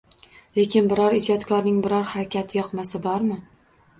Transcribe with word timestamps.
Lekin 0.59 0.87
bir 0.93 1.01
ijodkorning 1.17 1.77
biror 1.87 2.09
harakati 2.13 2.59
yoqmasa 2.61 3.05
bormi? 3.07 3.37